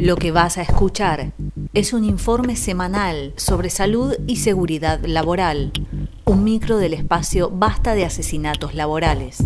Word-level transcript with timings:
Lo 0.00 0.16
que 0.16 0.32
vas 0.32 0.56
a 0.56 0.62
escuchar 0.62 1.32
es 1.74 1.92
un 1.92 2.04
informe 2.04 2.56
semanal 2.56 3.34
sobre 3.36 3.68
salud 3.68 4.16
y 4.26 4.36
seguridad 4.36 5.04
laboral, 5.04 5.72
un 6.24 6.42
micro 6.42 6.78
del 6.78 6.94
espacio 6.94 7.50
Basta 7.50 7.94
de 7.94 8.06
asesinatos 8.06 8.74
laborales. 8.74 9.44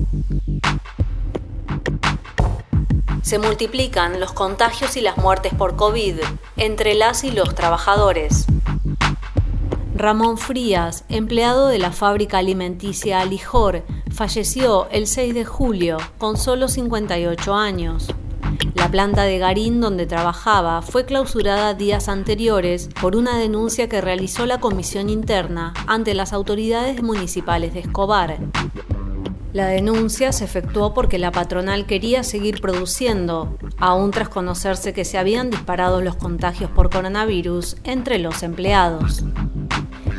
Se 3.23 3.41
multiplican 3.41 4.21
los 4.21 4.33
contagios 4.33 4.97
y 4.97 5.01
las 5.01 5.17
muertes 5.17 5.53
por 5.53 5.75
COVID 5.75 6.21
entre 6.57 6.95
las 6.95 7.25
y 7.25 7.33
los 7.33 7.57
trabajadores. 7.57 8.47
Ramón 9.97 10.39
Frías, 10.39 11.05
empleado 11.09 11.67
de 11.67 11.81
la 11.81 11.91
fábrica 11.91 12.39
alimenticia 12.39 13.19
Alijor, 13.19 13.83
falleció 14.13 14.89
el 14.93 15.09
6 15.09 15.35
de 15.35 15.45
julio 15.45 15.97
con 16.19 16.37
solo 16.37 16.69
58 16.69 17.55
años. 17.57 18.15
La 18.95 19.03
planta 19.03 19.25
de 19.25 19.39
Garín 19.39 19.81
donde 19.81 20.07
trabajaba 20.07 20.81
fue 20.81 21.05
clausurada 21.05 21.75
días 21.75 22.09
anteriores 22.09 22.89
por 23.01 23.17
una 23.17 23.37
denuncia 23.37 23.89
que 23.89 24.01
realizó 24.01 24.47
la 24.47 24.61
comisión 24.61 25.11
interna 25.11 25.75
ante 25.89 26.15
las 26.15 26.33
autoridades 26.33 27.03
municipales 27.03 27.75
de 27.75 27.81
Escobar. 27.81 28.39
La 29.53 29.67
denuncia 29.67 30.31
se 30.31 30.45
efectuó 30.45 30.95
porque 30.95 31.19
la 31.19 31.33
patronal 31.33 31.87
quería 31.87 32.23
seguir 32.23 32.61
produciendo, 32.61 33.59
aún 33.79 34.13
tras 34.13 34.29
conocerse 34.29 34.93
que 34.93 35.05
se 35.05 35.19
habían 35.19 35.51
disparado 35.51 36.01
los 36.01 36.15
contagios 36.15 36.71
por 36.71 36.89
coronavirus 36.89 37.79
entre 37.83 38.21
los 38.21 38.45
empleados. 38.45 39.25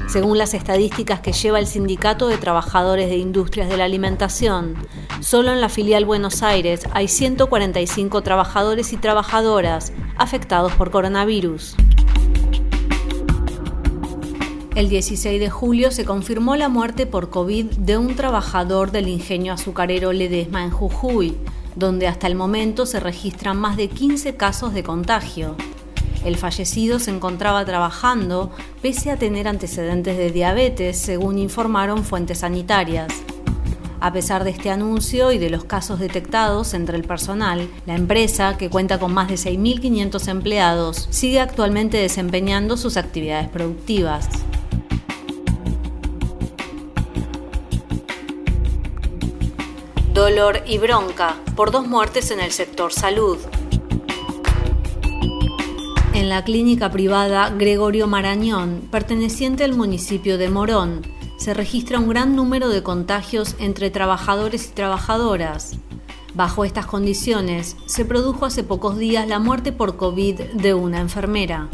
Según 0.08 0.38
las 0.38 0.54
estadísticas 0.54 1.22
que 1.22 1.32
lleva 1.32 1.60
el 1.60 1.68
Sindicato 1.68 2.28
de 2.28 2.38
Trabajadores 2.38 3.08
de 3.08 3.16
Industrias 3.16 3.70
de 3.70 3.78
la 3.78 3.86
Alimentación, 3.86 4.76
solo 5.26 5.52
en 5.52 5.60
la 5.60 5.70
filial 5.70 6.06
Buenos 6.06 6.44
Aires 6.44 6.82
hay 6.94 7.08
145 7.08 8.22
trabajadores 8.22 8.94
y 8.94 8.98
trabajadoras 8.98 9.92
afectados 10.18 10.72
por 10.74 10.92
coronavirus. 10.92 11.76
El 14.76 14.88
16 14.88 15.40
de 15.40 15.50
julio 15.50 15.90
se 15.90 16.06
confirmó 16.06 16.56
la 16.56 16.70
muerte 16.70 17.08
por 17.08 17.32
COVID 17.32 17.72
de 17.72 17.98
un 17.98 18.16
trabajador 18.16 18.92
del 18.92 19.08
ingenio 19.08 19.54
azucarero 19.54 20.14
Ledesma 20.14 20.64
en 20.64 20.70
Jujuy, 20.70 21.36
donde 21.76 22.08
hasta 22.08 22.28
el 22.28 22.36
momento 22.36 22.86
se 22.86 23.00
registran 23.00 23.58
más 23.58 23.78
de 23.78 23.88
15 23.88 24.36
casos 24.36 24.76
de 24.76 24.84
contagio. 24.84 25.56
El 26.24 26.38
fallecido 26.38 27.00
se 27.00 27.10
encontraba 27.10 27.66
trabajando 27.66 28.52
pese 28.84 29.10
a 29.10 29.18
tener 29.18 29.48
antecedentes 29.48 30.18
de 30.18 30.30
diabetes, 30.30 31.00
según 31.00 31.40
informaron 31.40 32.04
fuentes 32.04 32.40
sanitarias. 32.40 33.08
A 34.06 34.14
pesar 34.14 34.44
de 34.44 34.52
este 34.52 34.70
anuncio 34.70 35.32
y 35.32 35.40
de 35.40 35.50
los 35.50 35.64
casos 35.64 36.00
detectados 36.00 36.76
entre 36.76 36.96
el 36.96 37.04
personal, 37.06 37.68
la 37.88 37.96
empresa, 37.96 38.56
que 38.56 38.70
cuenta 38.70 39.00
con 39.00 39.12
más 39.12 39.30
de 39.30 39.34
6.500 39.34 40.28
empleados, 40.28 41.08
sigue 41.10 41.40
actualmente 41.40 41.98
desempeñando 41.98 42.78
sus 42.78 42.98
actividades 42.98 43.50
productivas. 43.50 44.30
Dolor 50.14 50.62
y 50.68 50.78
bronca 50.78 51.38
por 51.56 51.72
dos 51.72 51.88
muertes 51.88 52.30
en 52.30 52.42
el 52.42 52.52
sector 52.52 52.94
salud. 52.94 53.40
En 56.14 56.30
la 56.30 56.44
clínica 56.44 56.92
privada 56.92 57.50
Gregorio 57.50 58.06
Marañón, 58.06 58.82
perteneciente 58.92 59.64
al 59.64 59.74
municipio 59.74 60.38
de 60.38 60.50
Morón, 60.50 61.02
se 61.38 61.54
registra 61.54 62.00
un 62.00 62.10
gran 62.10 62.36
número 62.36 62.70
de 62.70 62.84
contagios 62.84 63.56
entre 63.60 63.90
trabajadores 63.90 64.70
y 64.70 64.74
trabajadoras. 64.74 65.74
Bajo 66.34 66.66
estas 66.66 66.86
condiciones, 66.86 67.78
se 67.86 68.04
produjo 68.06 68.46
hace 68.46 68.64
pocos 68.64 68.98
días 68.98 69.28
la 69.28 69.40
muerte 69.40 69.72
por 69.72 69.96
COVID 69.96 70.40
de 70.54 70.74
una 70.74 71.00
enfermera. 71.00 71.70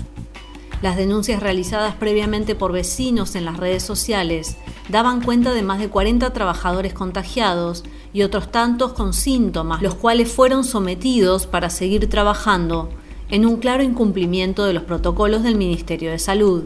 Las 0.81 0.97
denuncias 0.97 1.41
realizadas 1.41 1.95
previamente 1.95 2.55
por 2.55 2.71
vecinos 2.71 3.35
en 3.35 3.45
las 3.45 3.57
redes 3.57 3.83
sociales 3.83 4.57
daban 4.89 5.21
cuenta 5.21 5.51
de 5.51 5.61
más 5.61 5.79
de 5.79 5.89
40 5.89 6.33
trabajadores 6.33 6.93
contagiados 6.93 7.83
y 8.13 8.23
otros 8.23 8.51
tantos 8.51 8.93
con 8.93 9.13
síntomas, 9.13 9.81
los 9.81 9.95
cuales 9.95 10.31
fueron 10.31 10.63
sometidos 10.63 11.45
para 11.47 11.69
seguir 11.69 12.09
trabajando 12.09 12.89
en 13.29 13.45
un 13.45 13.57
claro 13.57 13.83
incumplimiento 13.83 14.65
de 14.65 14.73
los 14.73 14.83
protocolos 14.83 15.43
del 15.43 15.55
Ministerio 15.55 16.11
de 16.11 16.19
Salud. 16.19 16.63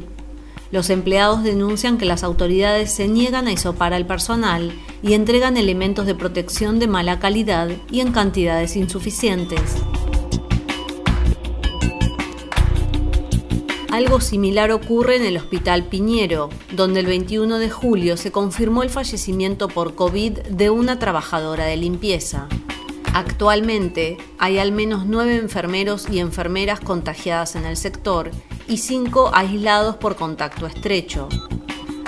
Los 0.75 0.90
empleados 0.90 1.41
denuncian 1.41 1.97
que 1.97 2.03
las 2.03 2.22
autoridades 2.22 2.91
se 2.91 3.08
niegan 3.08 3.47
a 3.47 3.53
isopar 3.53 3.94
al 3.94 4.06
personal 4.06 4.74
y 5.02 5.13
entregan 5.13 5.56
elementos 5.56 6.06
de 6.06 6.16
protección 6.16 6.80
de 6.80 6.88
mala 6.88 7.18
calidad 7.18 7.69
y 7.90 8.02
en 8.02 8.12
cantidades 8.12 8.75
insuficientes. 8.75 9.78
Algo 13.90 14.19
similar 14.19 14.72
ocurre 14.72 15.16
en 15.16 15.24
el 15.24 15.38
Hospital 15.38 15.85
Piñero, 15.85 16.50
donde 16.74 17.00
el 17.00 17.06
21 17.06 17.58
de 17.58 17.69
julio 17.69 18.18
se 18.18 18.34
confirmó 18.34 18.84
el 18.84 18.90
fallecimiento 18.90 19.69
por 19.69 19.96
COVID 19.96 20.40
de 20.40 20.72
una 20.72 21.00
trabajadora 21.00 21.64
de 21.64 21.78
limpieza. 21.78 22.50
Actualmente 23.14 24.18
hay 24.40 24.58
al 24.58 24.74
menos 24.74 25.06
nueve 25.06 25.38
enfermeros 25.38 26.09
y 26.12 26.19
enfermeras 26.19 26.81
contagiadas 26.81 27.56
en 27.56 27.64
el 27.64 27.78
sector 27.78 28.31
y 28.68 28.78
cinco 28.78 29.31
aislados 29.34 29.96
por 29.98 30.16
contacto 30.16 30.66
estrecho. 30.66 31.30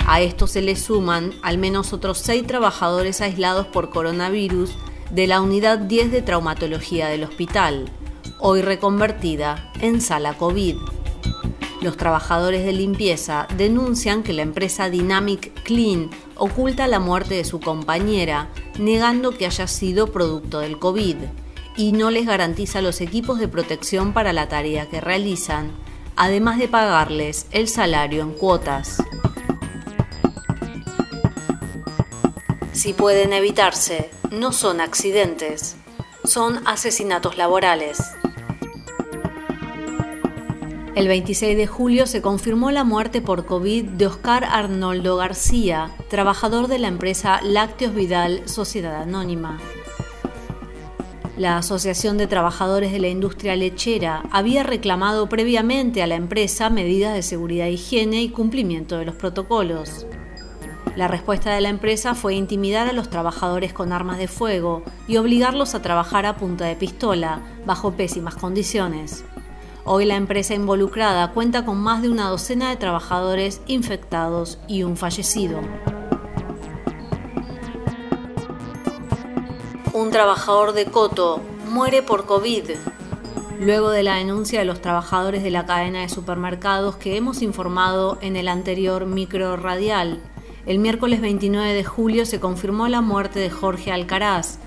A 0.06 0.20
esto 0.20 0.46
se 0.46 0.62
le 0.62 0.76
suman 0.76 1.34
al 1.42 1.58
menos 1.58 1.92
otros 1.92 2.18
seis 2.18 2.46
trabajadores 2.46 3.20
aislados 3.20 3.66
por 3.66 3.90
coronavirus 3.90 4.70
de 5.10 5.26
la 5.26 5.40
unidad 5.40 5.78
10 5.78 6.10
de 6.10 6.22
traumatología 6.22 7.08
del 7.08 7.24
hospital, 7.24 7.90
hoy 8.38 8.62
reconvertida 8.62 9.72
en 9.80 10.00
sala 10.00 10.34
COVID. 10.34 10.76
Los 11.80 11.96
trabajadores 11.96 12.64
de 12.64 12.72
limpieza 12.72 13.46
denuncian 13.56 14.22
que 14.22 14.32
la 14.32 14.42
empresa 14.42 14.90
Dynamic 14.90 15.62
Clean 15.62 16.10
oculta 16.36 16.88
la 16.88 16.98
muerte 16.98 17.34
de 17.34 17.44
su 17.44 17.60
compañera, 17.60 18.48
negando 18.78 19.30
que 19.32 19.46
haya 19.46 19.66
sido 19.66 20.08
producto 20.08 20.60
del 20.60 20.78
COVID, 20.78 21.16
y 21.76 21.92
no 21.92 22.10
les 22.10 22.26
garantiza 22.26 22.82
los 22.82 23.00
equipos 23.00 23.38
de 23.38 23.46
protección 23.46 24.12
para 24.12 24.32
la 24.32 24.48
tarea 24.48 24.88
que 24.88 25.00
realizan, 25.00 25.70
además 26.18 26.58
de 26.58 26.66
pagarles 26.66 27.46
el 27.52 27.68
salario 27.68 28.22
en 28.22 28.32
cuotas. 28.32 29.00
Si 32.72 32.92
pueden 32.92 33.32
evitarse, 33.32 34.10
no 34.32 34.52
son 34.52 34.80
accidentes, 34.80 35.76
son 36.24 36.66
asesinatos 36.66 37.38
laborales. 37.38 38.02
El 40.96 41.06
26 41.06 41.56
de 41.56 41.66
julio 41.68 42.08
se 42.08 42.20
confirmó 42.20 42.72
la 42.72 42.82
muerte 42.82 43.22
por 43.22 43.46
COVID 43.46 43.84
de 43.84 44.08
Oscar 44.08 44.44
Arnoldo 44.44 45.16
García, 45.16 45.92
trabajador 46.10 46.66
de 46.66 46.80
la 46.80 46.88
empresa 46.88 47.40
Lácteos 47.44 47.94
Vidal 47.94 48.42
Sociedad 48.48 49.02
Anónima. 49.02 49.60
La 51.38 51.56
Asociación 51.56 52.18
de 52.18 52.26
Trabajadores 52.26 52.90
de 52.90 52.98
la 52.98 53.06
Industria 53.06 53.54
Lechera 53.54 54.24
había 54.32 54.64
reclamado 54.64 55.28
previamente 55.28 56.02
a 56.02 56.08
la 56.08 56.16
empresa 56.16 56.68
medidas 56.68 57.14
de 57.14 57.22
seguridad 57.22 57.68
e 57.68 57.74
higiene 57.74 58.22
y 58.22 58.30
cumplimiento 58.30 58.98
de 58.98 59.04
los 59.04 59.14
protocolos. 59.14 60.04
La 60.96 61.06
respuesta 61.06 61.54
de 61.54 61.60
la 61.60 61.68
empresa 61.68 62.16
fue 62.16 62.34
intimidar 62.34 62.88
a 62.88 62.92
los 62.92 63.08
trabajadores 63.08 63.72
con 63.72 63.92
armas 63.92 64.18
de 64.18 64.26
fuego 64.26 64.82
y 65.06 65.16
obligarlos 65.18 65.76
a 65.76 65.80
trabajar 65.80 66.26
a 66.26 66.36
punta 66.36 66.64
de 66.64 66.74
pistola, 66.74 67.40
bajo 67.64 67.92
pésimas 67.92 68.34
condiciones. 68.34 69.24
Hoy 69.84 70.06
la 70.06 70.16
empresa 70.16 70.54
involucrada 70.54 71.30
cuenta 71.30 71.64
con 71.64 71.78
más 71.78 72.02
de 72.02 72.08
una 72.08 72.28
docena 72.30 72.70
de 72.70 72.76
trabajadores 72.78 73.60
infectados 73.68 74.58
y 74.66 74.82
un 74.82 74.96
fallecido. 74.96 75.60
Un 80.08 80.12
trabajador 80.12 80.72
de 80.72 80.86
Coto 80.86 81.42
muere 81.68 82.00
por 82.00 82.24
COVID. 82.24 82.70
Luego 83.60 83.90
de 83.90 84.02
la 84.02 84.14
denuncia 84.14 84.58
de 84.58 84.64
los 84.64 84.80
trabajadores 84.80 85.42
de 85.42 85.50
la 85.50 85.66
cadena 85.66 86.00
de 86.00 86.08
supermercados 86.08 86.96
que 86.96 87.18
hemos 87.18 87.42
informado 87.42 88.16
en 88.22 88.36
el 88.36 88.48
anterior 88.48 89.04
micro 89.04 89.58
radial, 89.58 90.18
el 90.64 90.78
miércoles 90.78 91.20
29 91.20 91.74
de 91.74 91.84
julio 91.84 92.24
se 92.24 92.40
confirmó 92.40 92.88
la 92.88 93.02
muerte 93.02 93.38
de 93.38 93.50
Jorge 93.50 93.92
Alcaraz, 93.92 94.60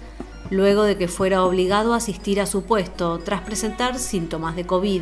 luego 0.51 0.83
de 0.83 0.95
que 0.95 1.07
fuera 1.07 1.43
obligado 1.43 1.95
a 1.95 1.97
asistir 1.97 2.39
a 2.39 2.45
su 2.45 2.61
puesto 2.61 3.17
tras 3.17 3.41
presentar 3.41 3.97
síntomas 3.97 4.55
de 4.55 4.67
COVID. 4.67 5.01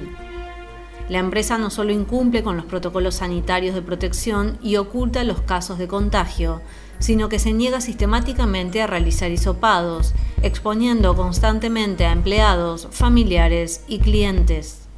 La 1.09 1.19
empresa 1.19 1.57
no 1.57 1.69
solo 1.69 1.91
incumple 1.91 2.43
con 2.43 2.55
los 2.55 2.65
protocolos 2.65 3.15
sanitarios 3.15 3.75
de 3.75 3.81
protección 3.81 4.57
y 4.61 4.77
oculta 4.77 5.25
los 5.25 5.41
casos 5.41 5.77
de 5.79 5.89
contagio, 5.89 6.61
sino 6.99 7.29
que 7.29 7.39
se 7.39 7.53
niega 7.53 7.81
sistemáticamente 7.81 8.81
a 8.81 8.87
realizar 8.87 9.31
hisopados, 9.31 10.13
exponiendo 10.41 11.15
constantemente 11.15 12.05
a 12.05 12.11
empleados, 12.11 12.87
familiares 12.91 13.83
y 13.87 13.99
clientes. 13.99 14.89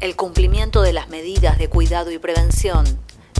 El 0.00 0.14
cumplimiento 0.14 0.82
de 0.82 0.92
las 0.92 1.08
medidas 1.08 1.58
de 1.58 1.68
cuidado 1.68 2.10
y 2.10 2.18
prevención 2.18 2.84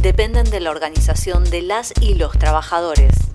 dependen 0.03 0.51
de 0.51 0.61
la 0.61 0.71
organización 0.71 1.45
de 1.45 1.63
las 1.63 1.93
y 2.01 2.15
los 2.15 2.39
trabajadores. 2.39 3.26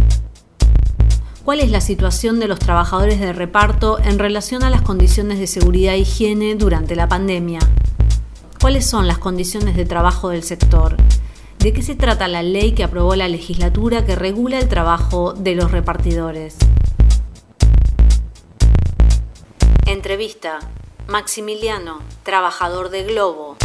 ¿Cuál 1.44 1.60
es 1.60 1.72
la 1.72 1.82
situación 1.82 2.40
de 2.40 2.48
los 2.48 2.60
trabajadores 2.60 3.20
de 3.20 3.34
reparto 3.34 3.98
en 4.00 4.20
relación 4.20 4.62
a 4.62 4.70
las 4.70 4.84
condiciones 4.84 5.40
de 5.40 5.48
seguridad 5.48 5.96
e 5.96 6.00
higiene 6.00 6.54
durante 6.54 6.96
la 6.96 7.08
pandemia? 7.08 7.60
¿Cuáles 8.62 8.86
son 8.86 9.08
las 9.08 9.18
condiciones 9.18 9.76
de 9.76 9.86
trabajo 9.86 10.30
del 10.30 10.44
sector? 10.44 10.98
¿De 11.58 11.74
qué 11.74 11.82
se 11.82 11.96
trata 11.96 12.28
la 12.28 12.44
ley 12.44 12.74
que 12.74 12.84
aprobó 12.84 13.16
la 13.16 13.28
legislatura 13.28 14.06
que 14.06 14.16
regula 14.16 14.60
el 14.60 14.70
trabajo 14.70 15.34
de 15.34 15.56
los 15.56 15.72
repartidores? 15.72 16.58
Entrevista. 19.88 20.60
Maximiliano, 21.08 22.02
trabajador 22.24 22.90
de 22.92 23.04
Globo. 23.04 23.58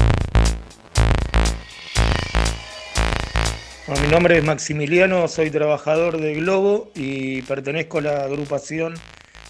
Mi 3.89 4.09
nombre 4.09 4.37
es 4.37 4.45
Maximiliano, 4.45 5.29
soy 5.29 5.49
trabajador 5.51 6.19
de 6.19 6.35
Globo 6.35 6.91
y 6.97 7.43
pertenezco 7.43 7.99
a 7.99 8.01
la 8.01 8.25
agrupación 8.25 8.95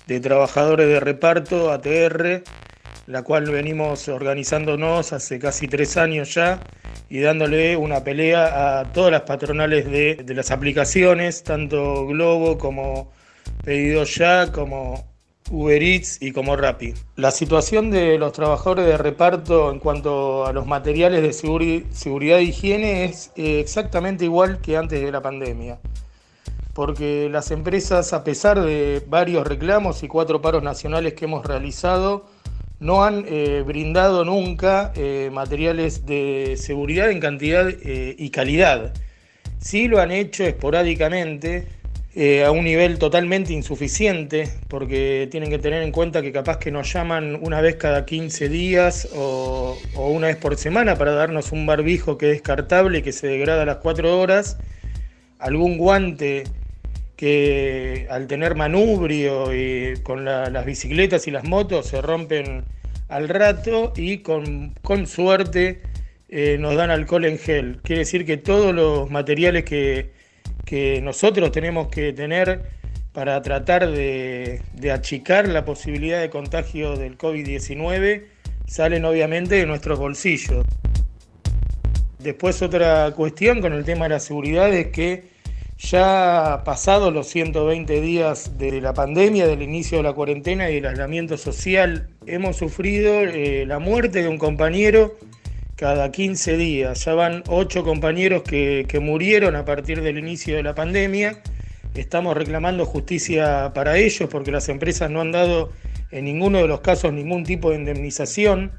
de 0.06 0.20
trabajadores 0.20 0.88
de 0.88 1.00
reparto, 1.00 1.72
ATR, 1.72 2.42
la 3.06 3.22
cual 3.22 3.50
venimos 3.50 4.08
organizándonos 4.08 5.14
hace 5.14 5.38
casi 5.38 5.68
tres 5.68 5.96
años 5.96 6.34
ya 6.34 6.60
y 7.08 7.20
dándole 7.20 7.78
una 7.78 8.04
pelea 8.04 8.80
a 8.80 8.92
todas 8.92 9.10
las 9.10 9.22
patronales 9.22 9.90
de, 9.90 10.16
de 10.16 10.34
las 10.34 10.50
aplicaciones, 10.50 11.42
tanto 11.42 12.06
Globo 12.06 12.58
como 12.58 13.12
Pedido 13.64 14.04
Ya, 14.04 14.52
como 14.52 15.15
Uber 15.50 15.82
Eats 15.82 16.20
y 16.20 16.32
como 16.32 16.56
Rappi. 16.56 16.94
La 17.14 17.30
situación 17.30 17.90
de 17.90 18.18
los 18.18 18.32
trabajadores 18.32 18.86
de 18.86 18.98
reparto 18.98 19.70
en 19.70 19.78
cuanto 19.78 20.46
a 20.46 20.52
los 20.52 20.66
materiales 20.66 21.22
de 21.22 21.32
seguridad 21.92 22.38
e 22.38 22.44
higiene 22.44 23.04
es 23.04 23.30
eh, 23.36 23.60
exactamente 23.60 24.24
igual 24.24 24.60
que 24.60 24.76
antes 24.76 25.00
de 25.00 25.12
la 25.12 25.22
pandemia. 25.22 25.78
Porque 26.74 27.28
las 27.30 27.50
empresas, 27.50 28.12
a 28.12 28.24
pesar 28.24 28.60
de 28.60 29.02
varios 29.08 29.46
reclamos 29.46 30.02
y 30.02 30.08
cuatro 30.08 30.42
paros 30.42 30.62
nacionales 30.62 31.14
que 31.14 31.24
hemos 31.24 31.46
realizado, 31.46 32.26
no 32.80 33.04
han 33.04 33.24
eh, 33.26 33.62
brindado 33.66 34.24
nunca 34.24 34.92
eh, 34.94 35.30
materiales 35.32 36.04
de 36.04 36.56
seguridad 36.58 37.10
en 37.10 37.20
cantidad 37.20 37.68
y 37.68 38.30
calidad. 38.30 38.92
Sí 39.58 39.88
lo 39.88 40.00
han 40.00 40.10
hecho 40.10 40.44
esporádicamente, 40.44 41.66
eh, 42.18 42.44
a 42.46 42.50
un 42.50 42.64
nivel 42.64 42.98
totalmente 42.98 43.52
insuficiente, 43.52 44.48
porque 44.68 45.28
tienen 45.30 45.50
que 45.50 45.58
tener 45.58 45.82
en 45.82 45.92
cuenta 45.92 46.22
que 46.22 46.32
capaz 46.32 46.56
que 46.56 46.70
nos 46.70 46.90
llaman 46.90 47.38
una 47.42 47.60
vez 47.60 47.76
cada 47.76 48.06
15 48.06 48.48
días 48.48 49.06
o, 49.14 49.76
una 49.96 50.28
vez 50.28 50.36
por 50.36 50.56
semana 50.56 50.96
para 50.96 51.12
darnos 51.12 51.52
un 51.52 51.66
barbijo 51.66 52.16
que 52.16 52.30
es 52.30 52.32
descartable 52.32 53.00
y 53.00 53.02
que 53.02 53.12
se 53.12 53.26
degrada 53.26 53.64
a 53.64 53.66
las 53.66 53.76
4 53.76 54.18
horas, 54.18 54.56
algún 55.38 55.76
guante 55.76 56.44
que 57.16 58.06
al 58.08 58.28
tener 58.28 58.54
manubrio 58.54 59.54
y 59.54 59.98
con 60.02 60.24
las 60.24 60.64
bicicletas 60.64 61.26
y 61.26 61.30
las 61.30 61.44
motos 61.44 61.88
se 61.88 62.00
rompen 62.00 62.64
al 63.10 63.28
rato 63.28 63.92
y 63.94 64.20
con, 64.20 64.72
suerte 65.06 65.82
eh, 66.30 66.56
nos 66.58 66.76
dan 66.76 66.90
alcohol 66.90 67.26
en 67.26 67.38
gel. 67.38 67.78
Quiere 67.82 68.00
decir 68.00 68.24
que 68.24 68.38
todos 68.38 68.74
los 68.74 69.10
materiales 69.10 69.64
que 69.64 70.15
que 70.66 71.00
nosotros 71.00 71.52
tenemos 71.52 71.88
que 71.88 72.12
tener 72.12 72.64
para 73.12 73.40
tratar 73.40 73.90
de, 73.90 74.60
achicar 74.92 75.48
la 75.48 75.64
posibilidad 75.64 76.20
de 76.20 76.28
contagio 76.28 76.96
del 76.96 77.16
COVID-19 77.16 78.24
salen 78.66 79.06
obviamente 79.06 79.54
de 79.54 79.64
nuestros 79.64 79.98
bolsillos. 79.98 80.66
Después 82.18 82.60
otra 82.60 83.12
cuestión 83.12 83.62
con 83.62 83.72
el 83.72 83.84
tema 83.84 84.04
de 84.04 84.08
la 84.10 84.20
seguridad 84.20 84.70
es 84.74 84.88
que 84.88 85.24
ya 85.78 86.62
pasados 86.64 87.12
los 87.12 87.28
120 87.28 88.00
días 88.00 88.58
de 88.58 88.80
la 88.80 88.92
pandemia, 88.92 89.46
del 89.46 89.62
inicio 89.62 89.98
de 89.98 90.04
la 90.04 90.14
cuarentena 90.14 90.68
y 90.68 90.76
del 90.76 90.86
aislamiento 90.86 91.38
social, 91.38 92.08
hemos 92.26 92.56
sufrido 92.56 93.20
eh, 93.20 93.64
la 93.66 93.78
muerte 93.78 94.22
de 94.22 94.28
un 94.28 94.38
compañero 94.38 95.16
cada 95.76 96.10
15 96.10 96.56
días. 96.56 97.04
Ya 97.04 97.14
van 97.14 97.42
8 97.46 97.84
compañeros 97.84 98.42
que, 98.42 98.98
murieron 99.00 99.54
a 99.56 99.64
partir 99.64 100.02
del 100.02 100.18
inicio 100.18 100.56
de 100.56 100.62
la 100.62 100.74
pandemia. 100.74 101.38
Estamos 101.94 102.36
reclamando 102.36 102.84
justicia 102.86 103.72
para 103.74 103.96
ellos 103.98 104.28
porque 104.30 104.50
las 104.50 104.68
empresas 104.68 105.10
no 105.10 105.20
han 105.20 105.32
dado 105.32 105.70
en 106.10 106.24
ninguno 106.24 106.58
de 106.58 106.68
los 106.68 106.80
casos 106.80 107.12
ningún 107.12 107.44
tipo 107.44 107.70
de 107.70 107.76
indemnización. 107.76 108.72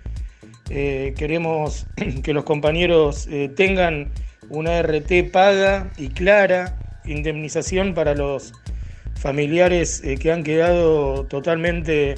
Eh, 0.69 1.13
queremos 1.17 1.88
que 2.23 2.33
los 2.33 2.44
compañeros 2.44 3.27
eh, 3.31 3.49
tengan 3.55 4.11
una 4.49 4.81
RT 4.81 5.31
paga 5.31 5.91
y 5.97 6.09
clara, 6.09 6.77
indemnización 7.05 7.94
para 7.94 8.15
los 8.15 8.53
familiares 9.15 10.01
eh, 10.03 10.17
que 10.17 10.31
han 10.31 10.44
quedado 10.44 11.25
totalmente 11.25 12.15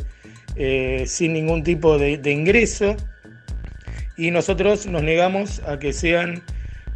sin 1.06 1.32
ningún 1.32 1.64
tipo 1.64 1.98
de 1.98 2.32
ingreso 2.32 2.98
y 4.20 4.32
nosotros 4.32 4.86
nos 4.86 5.02
negamos 5.02 5.62
a 5.66 5.80
que 5.80 5.94
sean, 5.94 6.44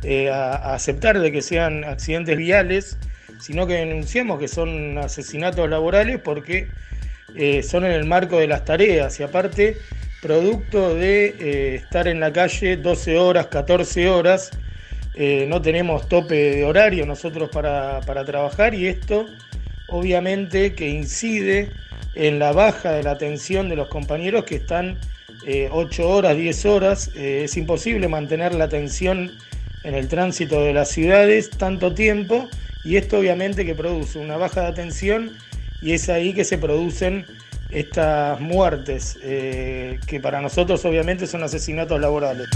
eh, 0.03 0.29
a, 0.29 0.73
aceptar 0.73 1.17
de 1.17 1.31
que 1.31 1.41
sean 1.41 1.85
accidentes 1.85 2.35
viales, 2.35 2.97
sino 3.39 3.65
que 3.65 3.75
denunciamos 3.75 4.39
que 4.39 4.49
son 4.49 4.97
asesinatos 4.97 5.69
laborales 5.69 6.19
porque 6.19 6.67
eh, 7.33 7.63
son 7.63 7.85
en 7.85 7.91
el 7.91 8.03
marco 8.03 8.39
de 8.39 8.47
las 8.47 8.65
tareas 8.65 9.17
y 9.21 9.23
aparte 9.23 9.77
producto 10.21 10.95
de 10.95 11.35
eh, 11.39 11.75
estar 11.75 12.09
en 12.09 12.19
la 12.19 12.33
calle 12.33 12.75
12 12.75 13.17
horas, 13.17 13.47
14 13.47 14.09
horas, 14.09 14.51
no 15.47 15.61
tenemos 15.61 16.09
tope 16.09 16.33
de 16.33 16.65
horario 16.65 17.05
nosotros 17.05 17.51
para, 17.51 18.01
para 18.01 18.25
trabajar 18.25 18.73
y 18.73 18.87
esto 18.87 19.27
obviamente 19.89 20.73
que 20.73 20.89
incide 20.89 21.71
en 22.15 22.39
la 22.39 22.51
baja 22.51 22.93
de 22.93 23.03
la 23.03 23.11
atención 23.11 23.69
de 23.69 23.75
los 23.75 23.89
compañeros 23.89 24.43
que 24.45 24.55
están 24.55 24.97
8 25.45 26.01
eh, 26.01 26.05
horas, 26.05 26.37
10 26.37 26.65
horas, 26.65 27.11
eh, 27.15 27.41
es 27.45 27.57
imposible 27.57 28.07
mantener 28.07 28.55
la 28.55 28.65
atención 28.65 29.31
en 29.83 29.95
el 29.95 30.07
tránsito 30.07 30.61
de 30.61 30.73
las 30.73 30.89
ciudades 30.89 31.49
tanto 31.49 31.93
tiempo 31.93 32.47
y 32.85 32.95
esto 32.95 33.19
obviamente 33.19 33.65
que 33.65 33.75
produce 33.75 34.19
una 34.19 34.37
baja 34.37 34.61
de 34.61 34.67
atención 34.67 35.31
y 35.81 35.91
es 35.91 36.07
ahí 36.09 36.33
que 36.33 36.45
se 36.45 36.57
producen 36.57 37.25
estas 37.69 38.39
muertes 38.39 39.17
eh, 39.23 39.99
que 40.07 40.19
para 40.19 40.41
nosotros 40.41 40.85
obviamente 40.85 41.27
son 41.27 41.43
asesinatos 41.43 41.99
laborales. 41.99 42.47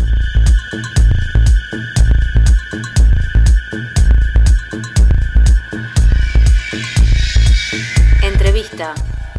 Entrevista. 8.24 8.94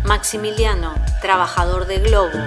Maximiliano, 0.04 0.94
trabajador 1.20 1.86
de 1.86 1.98
Globo. 1.98 2.38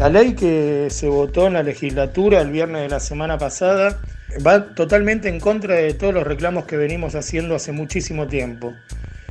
La 0.00 0.08
ley 0.08 0.32
que 0.32 0.86
se 0.88 1.08
votó 1.08 1.46
en 1.46 1.52
la 1.52 1.62
legislatura 1.62 2.40
el 2.40 2.50
viernes 2.50 2.80
de 2.80 2.88
la 2.88 3.00
semana 3.00 3.36
pasada 3.36 3.98
va 4.46 4.74
totalmente 4.74 5.28
en 5.28 5.40
contra 5.40 5.74
de 5.74 5.92
todos 5.92 6.14
los 6.14 6.26
reclamos 6.26 6.64
que 6.64 6.78
venimos 6.78 7.14
haciendo 7.14 7.54
hace 7.54 7.72
muchísimo 7.72 8.26
tiempo. 8.26 8.72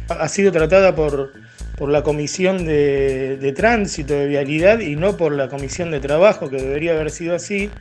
Ha 0.10 0.28
sido 0.28 0.52
tratada 0.52 0.94
por, 0.94 1.34
por 1.76 1.90
la 1.90 2.04
Comisión 2.04 2.68
de, 2.68 3.38
de 3.38 3.52
Tránsito, 3.52 4.14
de 4.14 4.28
Vialidad 4.28 4.80
y 4.82 4.96
no 4.96 5.18
por 5.18 5.32
la 5.32 5.50
Comisión 5.50 5.90
de 5.90 6.02
Trabajo, 6.02 6.52
que 6.52 6.58
debería 6.58 6.92
haber 6.92 7.10
sido 7.10 7.34
así. 7.34 7.72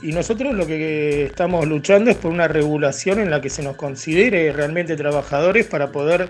Y 0.00 0.12
nosotros 0.12 0.54
lo 0.54 0.64
que 0.64 1.24
estamos 1.24 1.66
luchando 1.66 2.12
es 2.12 2.16
por 2.16 2.30
una 2.30 2.46
regulación 2.46 3.18
en 3.18 3.30
la 3.30 3.40
que 3.40 3.50
se 3.50 3.64
nos 3.64 3.74
considere 3.74 4.52
realmente 4.52 4.94
trabajadores 4.94 5.66
para 5.66 5.90
poder 5.90 6.28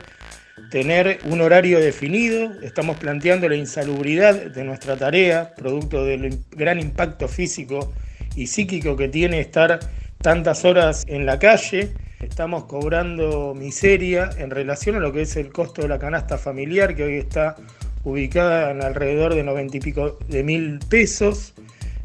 tener 0.70 1.18
un 1.24 1.40
horario 1.40 1.80
definido, 1.80 2.52
estamos 2.62 2.96
planteando 2.96 3.48
la 3.48 3.56
insalubridad 3.56 4.34
de 4.34 4.64
nuestra 4.64 4.96
tarea, 4.96 5.54
producto 5.54 6.04
del 6.04 6.38
gran 6.50 6.78
impacto 6.78 7.28
físico 7.28 7.92
y 8.36 8.46
psíquico 8.46 8.96
que 8.96 9.08
tiene 9.08 9.40
estar 9.40 9.80
tantas 10.22 10.64
horas 10.64 11.04
en 11.08 11.26
la 11.26 11.38
calle. 11.38 11.92
Estamos 12.20 12.64
cobrando 12.64 13.54
miseria 13.54 14.30
en 14.38 14.50
relación 14.50 14.96
a 14.96 15.00
lo 15.00 15.12
que 15.12 15.22
es 15.22 15.36
el 15.36 15.52
costo 15.52 15.82
de 15.82 15.88
la 15.88 15.98
canasta 15.98 16.38
familiar, 16.38 16.94
que 16.94 17.04
hoy 17.04 17.16
está 17.16 17.56
ubicada 18.04 18.70
en 18.70 18.82
alrededor 18.82 19.34
de 19.34 19.42
90 19.42 19.76
y 19.76 19.80
pico 19.80 20.18
de 20.28 20.42
mil 20.42 20.78
pesos. 20.88 21.54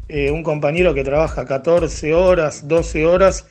Eh, 0.08 0.30
un 0.30 0.42
compañero 0.42 0.94
que 0.94 1.04
trabaja 1.04 1.44
14 1.44 2.14
horas, 2.14 2.66
12 2.66 3.06
horas, 3.06 3.46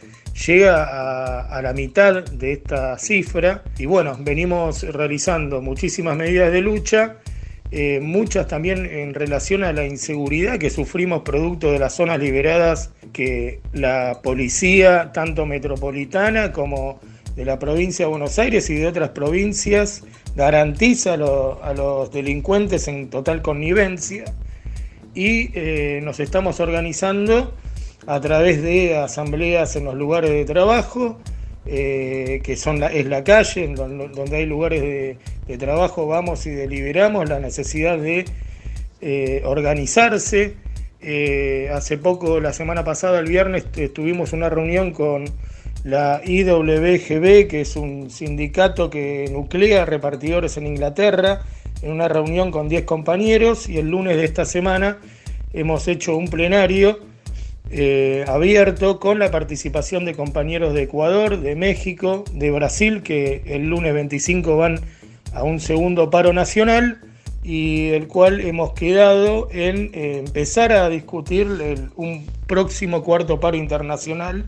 llega 0.45 1.47
a, 1.49 1.61
la 1.61 1.73
mitad 1.73 2.23
de 2.23 2.53
esta 2.53 2.97
cifra. 2.97 3.63
Y 3.77 3.85
bueno, 3.85 4.17
venimos 4.19 4.83
realizando 4.83 5.61
muchísimas 5.61 6.15
medidas 6.15 6.51
de 6.51 6.61
lucha, 6.61 7.17
eh, 7.71 7.99
muchas 8.01 8.47
también 8.47 8.85
en 8.85 9.13
relación 9.13 9.63
a 9.63 9.73
la 9.73 9.85
inseguridad 9.85 10.57
que 10.57 10.69
sufrimos 10.69 11.23
producto 11.23 11.71
de 11.71 11.79
las 11.79 11.93
zonas 11.95 12.19
liberadas 12.19 12.91
que 13.11 13.59
la 13.73 14.21
policía, 14.23 15.11
tanto 15.13 15.45
metropolitana 15.45 16.51
como 16.51 16.99
de 17.35 17.43
la 17.45 17.59
provincia 17.59 18.05
de 18.05 18.09
Buenos 18.09 18.39
Aires 18.39 18.69
y 18.69 18.75
de 18.75 18.87
otras 18.87 19.09
provincias, 19.09 20.03
garantiza 20.35 21.13
a, 21.13 21.73
los 21.73 22.11
delincuentes 22.11 22.87
en 22.87 23.09
total 23.09 23.41
connivencia. 23.41 24.25
Y 25.13 25.49
eh, 25.55 25.99
nos 26.03 26.19
estamos 26.19 26.59
organizando 26.59 27.53
a 28.05 28.21
través 28.21 28.61
de 28.61 28.97
asambleas 28.97 29.75
en 29.75 29.85
los 29.85 29.95
lugares 29.95 30.31
de 30.31 30.45
trabajo, 30.45 31.17
eh, 31.65 32.41
que 32.43 32.55
son 32.55 32.83
es 32.83 33.05
la 33.07 33.23
calle, 33.23 33.67
donde 33.75 34.35
hay 34.35 34.45
lugares 34.45 34.81
de, 34.81 35.57
trabajo, 35.57 36.07
vamos 36.07 36.45
y 36.45 36.51
deliberamos 36.51 37.27
la 37.27 37.39
necesidad 37.39 37.97
de 37.97 38.25
eh, 39.01 39.41
organizarse. 39.45 40.55
Eh, 40.99 41.69
hace 41.73 41.97
poco, 41.97 42.39
la 42.39 42.53
semana 42.53 42.83
pasada, 42.83 43.19
el 43.19 43.27
viernes, 43.27 43.65
tuvimos 43.93 44.33
una 44.33 44.49
reunión 44.49 44.91
con 44.91 45.25
la 45.83 46.21
IWGB, 46.25 47.47
que 47.47 47.61
es 47.61 47.75
un 47.75 48.09
sindicato 48.09 48.89
que 48.89 49.29
nuclea 49.31 49.85
repartidores 49.85 50.57
en 50.57 50.67
Inglaterra, 50.67 51.43
en 51.81 51.91
una 51.91 52.07
reunión 52.07 52.51
con 52.51 52.67
10 52.67 52.83
compañeros 52.83 53.69
y 53.69 53.77
el 53.77 53.89
lunes 53.89 54.17
de 54.17 54.25
esta 54.25 54.45
semana 54.45 54.97
hemos 55.53 55.87
hecho 55.87 56.15
un 56.15 56.27
plenario 56.27 56.99
eh, 57.69 58.23
abierto 58.27 58.99
con 58.99 59.19
la 59.19 59.29
participación 59.29 60.05
de 60.05 60.15
compañeros 60.15 60.73
de 60.73 60.83
Ecuador, 60.83 61.39
de 61.39 61.55
México, 61.55 62.23
de 62.31 62.51
Brasil, 62.51 63.03
que 63.03 63.43
el 63.45 63.67
lunes 63.69 63.93
25 63.93 64.57
van 64.57 64.79
a 65.33 65.43
un 65.43 65.59
segundo 65.59 66.09
paro 66.09 66.31
nacional 66.33 67.01
y 67.43 67.89
el 67.89 68.07
cual 68.07 68.41
hemos 68.41 68.73
quedado 68.73 69.49
en 69.51 69.91
eh, 69.93 70.23
empezar 70.25 70.71
a 70.71 70.89
discutir 70.89 71.47
un 71.95 72.25
próximo 72.45 73.03
cuarto 73.03 73.39
paro 73.39 73.57
internacional 73.57 74.45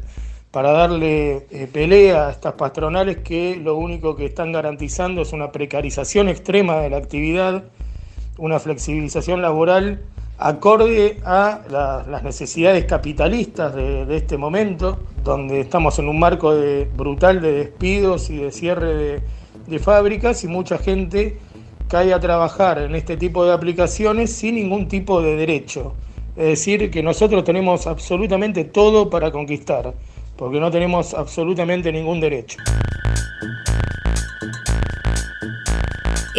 para 0.51 0.71
darle 0.71 1.45
eh, 1.51 1.67
pelea 1.71 2.27
a 2.27 2.31
estas 2.31 2.53
patronales 2.53 3.17
que 3.17 3.55
lo 3.55 3.75
único 3.75 4.15
que 4.15 4.25
están 4.25 4.51
garantizando 4.51 5.21
es 5.21 5.31
una 5.31 5.51
precarización 5.51 6.27
extrema 6.27 6.77
de 6.77 6.89
la 6.89 6.97
actividad, 6.97 7.65
una 8.38 8.59
flexibilización 8.59 9.41
laboral 9.41 10.01
acorde 10.39 11.19
a 11.25 11.62
las 11.69 12.24
necesidades 12.24 12.86
capitalistas 12.86 13.75
de, 13.75 14.15
este 14.15 14.38
momento, 14.38 14.98
donde 15.24 15.60
estamos 15.60 16.00
en 16.00 16.08
un 16.08 16.17
marco 16.17 16.55
de, 16.55 16.89
brutal 16.96 17.41
de 17.41 17.51
despidos 17.51 18.29
y 18.29 18.38
de 18.38 18.51
cierre 18.51 19.22
de, 19.67 19.79
fábricas 19.79 20.43
y 20.43 20.48
mucha 20.48 20.77
gente 20.77 21.38
cae 21.89 22.13
a 22.13 22.19
trabajar 22.19 22.79
en 22.79 22.96
este 22.96 23.17
tipo 23.17 23.46
de 23.46 23.53
aplicaciones 23.53 24.34
sin 24.34 24.55
ningún 24.55 24.88
tipo 24.88 25.22
de 25.22 25.36
derecho. 25.36 25.93
Es 26.36 26.46
decir, 26.46 26.89
que 26.89 27.03
nosotros 27.03 27.43
tenemos 27.43 27.86
absolutamente 27.86 28.63
todo 28.63 29.10
para 29.10 29.31
conquistar, 29.31 29.93
porque 30.38 30.60
no 30.60 30.72
tenemos 30.72 31.13
absolutamente 31.13 31.91
ningún 31.91 32.22
derecho. 32.22 32.60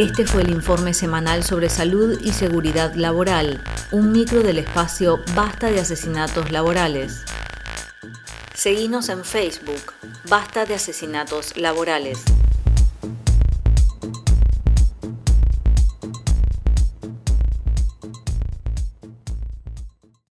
Este 0.01 0.25
fue 0.25 0.41
el 0.41 0.51
informe 0.51 0.95
semanal 0.95 1.45
sobre 1.45 1.69
salud 1.69 2.19
y 2.23 2.33
seguridad 2.33 2.95
laboral, 2.95 3.61
un 3.91 4.13
micro 4.13 4.43
del 4.43 4.57
espacio 4.57 5.23
Basta 5.35 5.71
de 5.71 5.79
Asesinatos 5.79 6.51
Laborales. 6.51 7.25
Seguimos 8.55 9.11
en 9.11 9.23
Facebook, 9.27 9.93
Basta 10.27 10.65
de 10.65 10.77
Asesinatos 10.77 11.55
Laborales. 11.59 12.25